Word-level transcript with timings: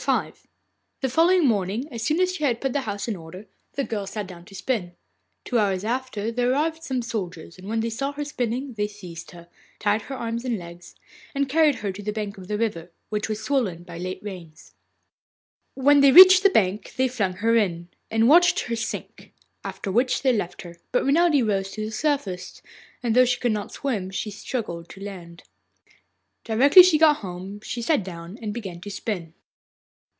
V 0.07 0.33
The 1.01 1.09
following 1.09 1.45
morning, 1.45 1.87
as 1.91 2.01
soon 2.01 2.19
as 2.19 2.33
she 2.33 2.43
had 2.43 2.59
put 2.59 2.73
the 2.73 2.81
house 2.81 3.07
in 3.07 3.15
order, 3.15 3.45
the 3.73 3.83
girl 3.83 4.07
sat 4.07 4.25
down 4.25 4.45
to 4.45 4.55
spin. 4.55 4.95
Two 5.45 5.59
hours 5.59 5.85
after 5.85 6.31
there 6.31 6.49
arrived 6.51 6.81
some 6.81 7.03
soldiers, 7.03 7.59
and 7.59 7.67
when 7.67 7.81
they 7.81 7.91
saw 7.91 8.11
her 8.13 8.25
spinning 8.25 8.73
they 8.73 8.87
seized 8.87 9.29
her, 9.29 9.47
tied 9.77 10.01
her 10.03 10.15
arms 10.15 10.43
and 10.43 10.57
legs, 10.57 10.95
and 11.35 11.47
carried 11.47 11.75
her 11.75 11.91
to 11.91 12.01
the 12.01 12.11
bank 12.11 12.39
of 12.39 12.47
the 12.47 12.57
river, 12.57 12.91
which 13.09 13.29
was 13.29 13.43
swollen 13.43 13.83
by 13.83 13.99
the 13.99 14.03
late 14.05 14.23
rains. 14.23 14.73
When 15.75 15.99
they 15.99 16.11
reached 16.11 16.41
the 16.41 16.49
bank 16.49 16.95
they 16.95 17.07
flung 17.07 17.33
her 17.33 17.55
in, 17.55 17.89
and 18.09 18.27
watched 18.27 18.61
her 18.61 18.75
sink, 18.75 19.31
after 19.63 19.91
which 19.91 20.23
they 20.23 20.33
left 20.33 20.63
her. 20.63 20.77
But 20.91 21.03
Renelde 21.05 21.47
rose 21.47 21.69
to 21.73 21.85
the 21.85 21.91
surface, 21.91 22.63
and 23.03 23.13
though 23.15 23.25
she 23.25 23.39
could 23.39 23.51
not 23.51 23.71
swim 23.71 24.09
she 24.09 24.31
struggled 24.31 24.89
to 24.89 24.99
land. 24.99 25.43
Directly 26.43 26.81
she 26.81 26.97
got 26.97 27.17
home 27.17 27.59
she 27.61 27.83
sat 27.83 28.03
down 28.03 28.39
and 28.41 28.51
began 28.51 28.81
to 28.81 28.89
spin. 28.89 29.35